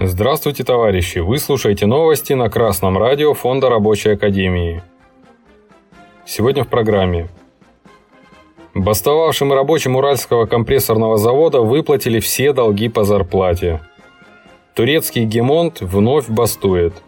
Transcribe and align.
Здравствуйте, 0.00 0.62
товарищи! 0.62 1.18
Вы 1.18 1.38
слушаете 1.38 1.86
новости 1.86 2.32
на 2.32 2.48
Красном 2.48 2.96
радио 2.96 3.34
Фонда 3.34 3.68
Рабочей 3.68 4.10
Академии. 4.10 4.80
Сегодня 6.24 6.62
в 6.62 6.68
программе. 6.68 7.28
Бастовавшим 8.74 9.52
рабочим 9.52 9.96
Уральского 9.96 10.46
компрессорного 10.46 11.16
завода 11.18 11.62
выплатили 11.62 12.20
все 12.20 12.52
долги 12.52 12.88
по 12.88 13.02
зарплате. 13.02 13.80
Турецкий 14.74 15.24
гемонт 15.24 15.80
вновь 15.80 16.28
бастует– 16.28 16.94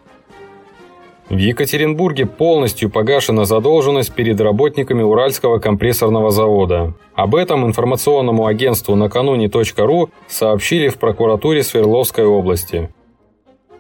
в 1.31 1.37
Екатеринбурге 1.37 2.27
полностью 2.27 2.91
погашена 2.91 3.45
задолженность 3.45 4.13
перед 4.13 4.41
работниками 4.41 5.03
Уральского 5.03 5.61
компрессорного 5.61 6.33
завода. 6.33 6.95
Об 7.15 7.37
этом 7.37 7.65
информационному 7.65 8.47
агентству 8.47 8.97
накануне.ру 8.97 10.11
сообщили 10.27 10.89
в 10.89 10.99
прокуратуре 10.99 11.63
Свердловской 11.63 12.27
области. 12.27 12.91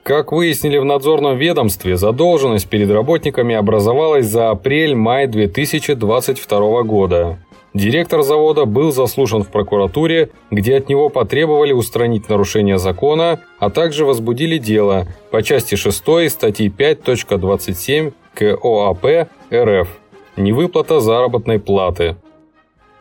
Как 0.05 0.33
выяснили 0.33 0.79
в 0.79 0.85
надзорном 0.85 1.37
ведомстве, 1.37 1.97
задолженность 1.97 2.69
перед 2.69 2.91
работниками 2.91 3.55
образовалась 3.55 4.27
за 4.27 4.51
апрель-май 4.51 5.27
2022 5.27 6.83
года. 6.85 7.39
Директор 7.73 8.23
завода 8.23 8.65
был 8.65 8.91
заслушан 8.91 9.45
в 9.45 9.49
прокуратуре, 9.49 10.31
где 10.51 10.77
от 10.77 10.89
него 10.89 11.09
потребовали 11.09 11.73
устранить 11.73 12.29
нарушение 12.29 12.79
закона, 12.79 13.41
а 13.61 13.71
также 13.71 14.05
возбудили 14.05 14.59
дело 14.59 15.07
по 15.31 15.43
части 15.43 15.77
6 15.77 16.31
статьи 16.31 16.69
5.27 16.69 18.13
КОАП 18.35 19.29
РФ 19.53 19.89
«Невыплата 20.37 21.01
заработной 21.01 21.61
платы». 21.61 22.17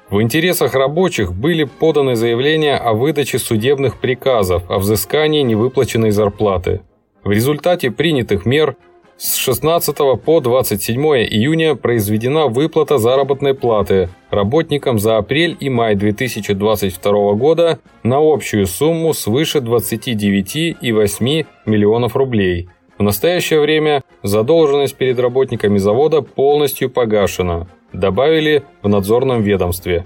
В 0.09 0.22
интересах 0.22 0.73
рабочих 0.73 1.34
были 1.34 1.66
поданы 1.66 2.16
заявления 2.16 2.78
о 2.78 2.94
выдаче 2.94 3.38
судебных 3.38 4.00
приказов 4.00 4.64
о 4.70 4.80
взыскании 4.80 5.42
невыплаченной 5.42 6.12
зарплаты. 6.12 6.81
В 7.23 7.31
результате 7.31 7.92
принятых 7.92 8.45
мер 8.45 8.75
с 9.20 9.36
16 9.36 9.98
по 10.23 10.39
27 10.39 10.98
июня 10.98 11.75
произведена 11.75 12.48
выплата 12.48 12.98
заработной 12.98 13.53
платы 13.53 14.08
работникам 14.30 14.98
за 14.98 15.17
апрель 15.17 15.58
и 15.59 15.70
май 15.70 15.95
2022 15.95 17.34
года 17.34 17.80
на 18.02 18.20
общую 18.20 18.66
сумму 18.66 19.14
свыше 19.14 19.58
29,8 19.58 21.45
миллионов 21.66 22.16
рублей. 22.16 22.70
В 22.97 23.03
настоящее 23.03 23.59
время 23.59 24.03
задолженность 24.23 24.95
перед 24.95 25.20
работниками 25.20 25.80
завода 25.80 26.22
полностью 26.22 26.90
погашена, 26.90 27.67
добавили 27.92 28.64
в 28.81 28.88
надзорном 28.88 29.42
ведомстве. 29.42 30.06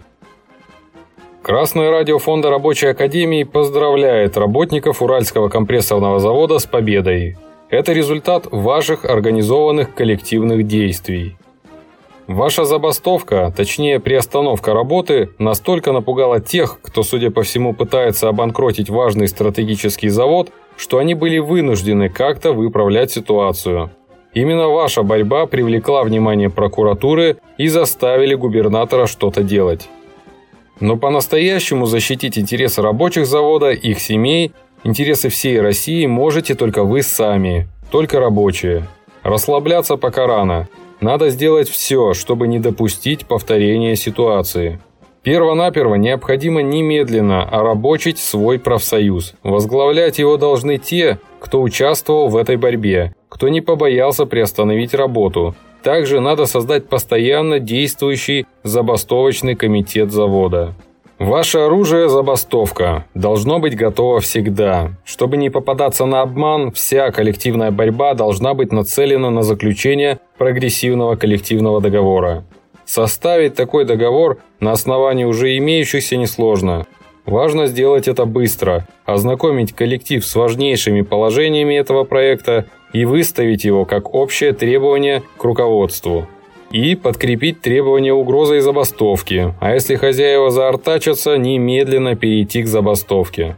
Красное 1.43 1.91
радио 1.91 2.17
Фонда 2.17 2.49
Рабочей 2.49 2.87
Академии 2.87 3.43
поздравляет 3.43 4.37
работников 4.37 5.03
Уральского 5.03 5.49
компрессорного 5.49 6.19
завода 6.19 6.57
с 6.57 6.65
победой. 6.65 7.37
Это 7.73 7.91
результат 7.91 8.45
ваших 8.51 9.03
организованных 9.03 9.95
коллективных 9.95 10.67
действий. 10.67 11.37
Ваша 12.27 12.65
забастовка, 12.65 13.51
точнее 13.57 13.99
приостановка 13.99 14.75
работы, 14.75 15.31
настолько 15.39 15.91
напугала 15.91 16.39
тех, 16.39 16.79
кто, 16.83 17.01
судя 17.01 17.31
по 17.31 17.41
всему, 17.41 17.73
пытается 17.73 18.29
обанкротить 18.29 18.91
важный 18.91 19.27
стратегический 19.27 20.09
завод, 20.09 20.51
что 20.77 20.99
они 20.99 21.15
были 21.15 21.39
вынуждены 21.39 22.09
как-то 22.09 22.53
выправлять 22.53 23.11
ситуацию. 23.11 23.89
Именно 24.35 24.67
ваша 24.67 25.01
борьба 25.01 25.47
привлекла 25.47 26.03
внимание 26.03 26.51
прокуратуры 26.51 27.37
и 27.57 27.69
заставили 27.69 28.35
губернатора 28.35 29.07
что-то 29.07 29.41
делать. 29.41 29.89
Но 30.79 30.95
по-настоящему 30.95 31.87
защитить 31.87 32.37
интересы 32.37 32.83
рабочих 32.83 33.25
завода, 33.25 33.71
их 33.71 33.99
семей 33.99 34.51
Интересы 34.83 35.29
всей 35.29 35.61
России 35.61 36.05
можете 36.05 36.55
только 36.55 36.83
вы 36.83 37.03
сами, 37.03 37.67
только 37.89 38.19
рабочие. 38.19 38.85
Расслабляться 39.23 39.95
пока 39.95 40.27
рано. 40.27 40.67
Надо 40.99 41.29
сделать 41.29 41.69
все, 41.69 42.13
чтобы 42.13 42.47
не 42.47 42.59
допустить 42.59 43.25
повторения 43.25 43.95
ситуации. 43.95 44.79
Первонаперво 45.23 45.95
необходимо 45.95 46.61
немедленно 46.61 47.43
орабочить 47.43 48.19
свой 48.19 48.59
профсоюз. 48.59 49.35
Возглавлять 49.41 50.19
его 50.19 50.35
должны 50.35 50.77
те, 50.77 51.17
кто 51.39 51.61
участвовал 51.61 52.27
в 52.27 52.35
этой 52.35 52.57
борьбе, 52.57 53.15
кто 53.29 53.47
не 53.47 53.61
побоялся 53.61 54.25
приостановить 54.25 54.93
работу. 54.93 55.55
Также 55.81 56.19
надо 56.19 56.45
создать 56.45 56.89
постоянно 56.89 57.59
действующий 57.59 58.45
забастовочный 58.63 59.55
комитет 59.55 60.11
завода. 60.11 60.73
Ваше 61.19 61.59
оружие– 61.59 62.09
забастовка. 62.09 63.05
Должно 63.13 63.59
быть 63.59 63.75
готово 63.75 64.19
всегда. 64.19 64.91
Чтобы 65.05 65.37
не 65.37 65.51
попадаться 65.51 66.05
на 66.05 66.21
обман, 66.21 66.71
вся 66.71 67.11
коллективная 67.11 67.69
борьба 67.69 68.15
должна 68.15 68.55
быть 68.55 68.71
нацелена 68.71 69.29
на 69.29 69.43
заключение 69.43 70.19
прогрессивного 70.37 71.15
коллективного 71.15 71.81
договора. 71.81 72.43
Составить 72.85 73.53
такой 73.53 73.85
договор 73.85 74.39
на 74.59 74.71
основании 74.71 75.23
уже 75.23 75.55
имеющихся 75.57 76.17
несложно. 76.17 76.87
Важно 77.25 77.67
сделать 77.67 78.07
это 78.07 78.25
быстро, 78.25 78.87
ознакомить 79.05 79.71
коллектив 79.71 80.25
с 80.25 80.35
важнейшими 80.35 81.01
положениями 81.01 81.75
этого 81.75 82.03
проекта 82.03 82.65
и 82.91 83.05
выставить 83.05 83.63
его 83.63 83.85
как 83.85 84.13
общее 84.13 84.51
требование 84.51 85.23
к 85.37 85.43
руководству 85.43 86.27
и 86.73 86.95
подкрепить 86.95 87.61
требования 87.61 88.13
угрозой 88.13 88.59
забастовки, 88.59 89.53
а 89.61 89.73
если 89.73 89.95
хозяева 89.95 90.49
заортачатся, 90.49 91.37
немедленно 91.37 92.15
перейти 92.15 92.63
к 92.63 92.67
забастовке. 92.67 93.55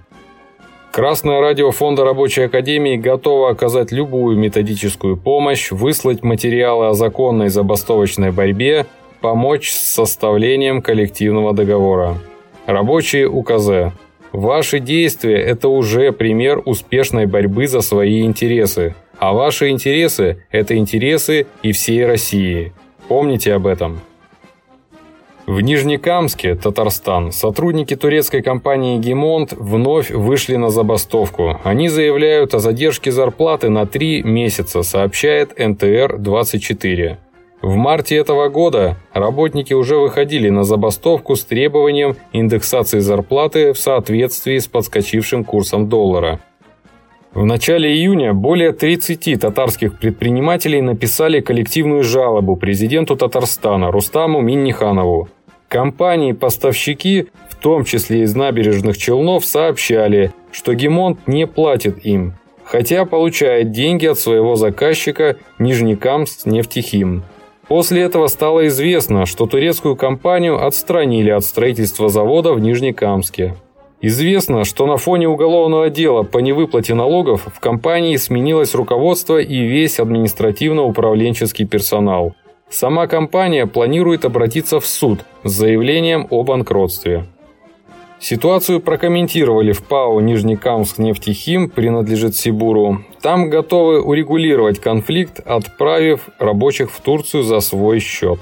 Красное 0.92 1.40
радио 1.40 1.72
Фонда 1.72 2.04
Рабочей 2.04 2.44
Академии 2.44 2.98
готово 2.98 3.50
оказать 3.50 3.92
любую 3.92 4.38
методическую 4.38 5.18
помощь, 5.18 5.72
выслать 5.72 6.24
материалы 6.24 6.88
о 6.88 6.94
законной 6.94 7.50
забастовочной 7.50 8.32
борьбе, 8.32 8.86
помочь 9.22 9.72
с 9.72 9.94
составлением 9.94 10.82
коллективного 10.82 11.54
договора. 11.54 12.18
Рабочие 12.66 13.30
УКЗ. 13.30 13.94
Ваши 14.34 14.80
действия– 14.80 15.38
это 15.38 15.70
уже 15.70 16.12
пример 16.12 16.62
успешной 16.66 17.28
борьбы 17.28 17.68
за 17.68 17.80
свои 17.80 18.24
интересы. 18.24 18.94
А 19.18 19.34
ваши 19.34 19.70
интересы– 19.70 20.44
это 20.52 20.76
интересы 20.76 21.48
и 21.62 21.72
всей 21.72 22.06
России. 22.06 22.74
Помните 23.08 23.54
об 23.54 23.68
этом. 23.68 24.00
В 25.46 25.62
Нижнекамске, 25.62 26.56
Татарстан, 26.56 27.32
сотрудники 27.32 27.96
турецкой 27.96 28.42
компании 28.42 28.98
«Гемонт» 28.98 29.54
вновь 29.54 30.10
вышли 30.10 30.56
на 30.56 30.70
забастовку. 30.70 31.60
Они 31.64 31.88
заявляют 31.88 32.56
о 32.56 32.60
задержке 32.60 33.12
зарплаты 33.12 33.70
на 33.70 33.86
три 33.86 34.24
месяца, 34.24 34.82
сообщает 34.82 35.60
НТР-24. 35.60 37.18
В 37.62 37.76
марте 37.76 38.16
этого 38.16 38.50
года 38.50 38.98
работники 39.14 39.74
уже 39.74 39.98
выходили 39.98 40.50
на 40.50 40.64
забастовку 40.64 41.36
с 41.36 41.46
требованием 41.46 42.16
индексации 42.34 43.00
зарплаты 43.00 43.74
в 43.74 43.78
соответствии 43.78 44.58
с 44.58 44.68
подскочившим 44.68 45.44
курсом 45.44 45.90
доллара– 45.90 46.40
в 47.36 47.44
начале 47.44 47.94
июня 47.94 48.34
более 48.34 48.72
30 48.72 49.42
татарских 49.42 50.00
предпринимателей 50.00 50.82
написали 50.82 51.42
коллективную 51.42 52.02
жалобу 52.02 52.56
президенту 52.56 53.18
Татарстана 53.18 53.92
Рустаму 53.92 54.40
Минниханову. 54.40 55.28
Компании-поставщики, 55.68 57.28
в 57.50 57.56
том 57.56 57.84
числе 57.84 58.22
из 58.22 58.34
набережных 58.36 58.98
Челнов, 58.98 59.46
сообщали, 59.46 60.32
что 60.54 60.74
Гемонт 60.74 61.28
не 61.28 61.46
платит 61.46 62.06
им, 62.06 62.36
хотя 62.64 63.04
получает 63.04 63.72
деньги 63.72 64.06
от 64.06 64.18
своего 64.18 64.56
заказчика 64.56 65.36
Нижнекамск 65.60 66.46
нефтехим. 66.46 67.24
После 67.68 68.04
этого 68.04 68.28
стало 68.28 68.68
известно, 68.68 69.26
что 69.26 69.46
турецкую 69.46 69.98
компанию 69.98 70.66
отстранили 70.66 71.32
от 71.32 71.44
строительства 71.44 72.08
завода 72.08 72.54
в 72.54 72.62
Нижнекамске. 72.62 73.56
Известно, 74.02 74.66
что 74.66 74.86
на 74.86 74.98
фоне 74.98 75.28
уголовного 75.28 75.90
дела 75.90 76.24
по 76.24 76.40
невыплате 76.40 76.94
налогов 76.94 77.48
в 77.54 77.60
компании 77.60 78.18
сменилось 78.18 78.76
руководство 78.76 79.40
и 79.40 79.62
весь 79.62 80.00
административно-управленческий 80.00 81.66
персонал. 81.66 82.36
Сама 82.70 83.08
компания 83.08 83.68
планирует 83.68 84.26
обратиться 84.26 84.80
в 84.80 84.86
суд 84.86 85.22
с 85.44 85.52
заявлением 85.52 86.28
о 86.30 86.44
банкротстве. 86.44 87.26
Ситуацию 88.20 88.80
прокомментировали 88.80 89.72
в 89.72 89.84
ПАО 89.84 90.20
«Нижнекамск 90.20 90.98
нефтехим» 90.98 91.70
принадлежит 91.70 92.36
Сибуру. 92.36 93.04
Там 93.22 93.50
готовы 93.50 94.02
урегулировать 94.02 94.80
конфликт, 94.80 95.40
отправив 95.46 96.30
рабочих 96.40 96.92
в 96.92 97.00
Турцию 97.02 97.44
за 97.44 97.60
свой 97.60 98.00
счет. 98.00 98.40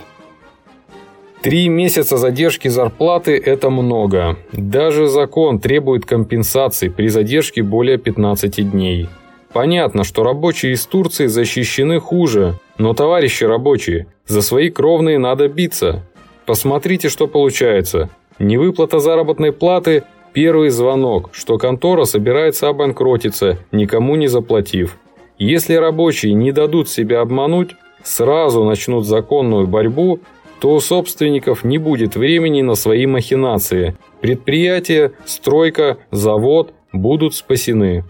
Три 1.44 1.68
месяца 1.68 2.16
задержки 2.16 2.70
зарплаты– 2.70 3.36
это 3.46 3.70
много. 3.70 4.38
Даже 4.54 5.08
закон 5.10 5.60
требует 5.60 6.06
компенсаций 6.06 6.90
при 6.90 7.10
задержке 7.10 7.62
более 7.62 7.98
15 7.98 8.72
дней. 8.72 9.10
Понятно, 9.52 10.06
что 10.06 10.24
рабочие 10.24 10.72
из 10.72 10.86
Турции 10.86 11.28
защищены 11.28 12.00
хуже, 12.00 12.54
но, 12.78 12.94
товарищи 12.94 13.44
рабочие, 13.44 14.08
за 14.26 14.42
свои 14.42 14.70
кровные 14.70 15.20
надо 15.20 15.50
биться. 15.50 16.04
Посмотрите, 16.46 17.10
что 17.10 17.28
получается. 17.28 18.10
Невыплата 18.40 19.00
заработной 19.00 19.52
платы 19.52 20.06
первый 20.32 20.70
звонок, 20.70 21.32
что 21.34 21.58
контора 21.58 22.06
собирается 22.06 22.70
обанкротиться, 22.70 23.58
никому 23.74 24.16
не 24.16 24.28
заплатив. 24.28 24.96
Если 25.38 25.74
рабочие 25.74 26.36
не 26.36 26.54
дадут 26.54 26.88
себя 26.88 27.20
обмануть, 27.20 27.72
сразу 28.02 28.64
начнут 28.64 29.06
законную 29.06 29.68
борьбу, 29.68 30.22
то 30.64 30.70
у 30.70 30.80
собственников 30.80 31.66
не 31.66 31.78
будет 31.78 32.16
времени 32.16 32.62
на 32.62 32.76
свои 32.76 33.06
махинации. 33.06 33.98
Предприятие, 34.22 35.12
стройка, 35.26 35.98
завод 36.10 36.74
будут 36.94 37.36
спасены. 37.36 38.06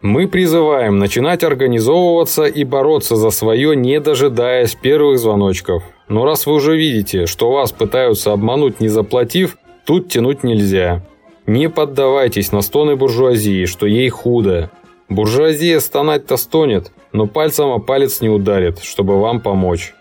Мы 0.00 0.28
призываем 0.28 1.00
начинать 1.00 1.42
организовываться 1.42 2.44
и 2.44 2.62
бороться 2.62 3.16
за 3.16 3.30
свое, 3.30 3.74
не 3.74 3.98
дожидаясь 3.98 4.76
первых 4.76 5.18
звоночков. 5.18 5.82
Но 6.06 6.24
раз 6.24 6.46
вы 6.46 6.54
уже 6.54 6.76
видите, 6.76 7.26
что 7.26 7.50
вас 7.50 7.72
пытаются 7.72 8.32
обмануть, 8.32 8.78
не 8.78 8.86
заплатив, 8.86 9.58
тут 9.84 10.08
тянуть 10.08 10.44
нельзя. 10.44 11.04
Не 11.46 11.68
поддавайтесь 11.68 12.52
на 12.52 12.60
стоны 12.60 12.94
буржуазии, 12.94 13.64
что 13.64 13.86
ей 13.86 14.08
худо. 14.08 14.70
Буржуазия 15.08 15.80
стонать-то 15.80 16.36
стонет, 16.36 16.92
но 17.10 17.26
пальцем 17.26 17.70
о 17.70 17.80
палец 17.80 18.20
не 18.20 18.28
ударит, 18.28 18.78
чтобы 18.84 19.20
вам 19.20 19.40
помочь. 19.40 19.95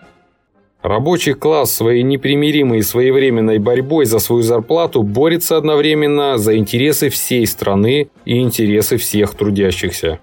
Рабочий 0.86 1.34
класс 1.34 1.74
своей 1.74 2.04
непримиримой 2.04 2.78
и 2.78 2.84
своевременной 2.84 3.58
борьбой 3.58 4.06
за 4.06 4.20
свою 4.20 4.44
зарплату 4.44 5.02
борется 5.02 5.58
одновременно 5.58 6.38
за 6.38 6.58
интересы 6.58 7.10
всей 7.10 7.48
страны 7.48 8.10
и 8.24 8.40
интересы 8.40 8.98
всех 8.98 9.34
трудящихся. 9.34 10.20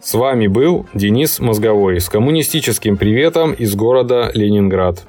С 0.00 0.14
вами 0.14 0.46
был 0.46 0.86
Денис 0.94 1.40
Мозговой 1.40 2.00
с 2.00 2.08
коммунистическим 2.08 2.96
приветом 2.96 3.52
из 3.52 3.74
города 3.74 4.30
Ленинград. 4.32 5.02